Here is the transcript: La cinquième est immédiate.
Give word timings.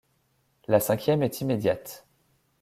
La 0.67 0.79
cinquième 0.79 1.21
est 1.21 1.41
immédiate. 1.41 2.07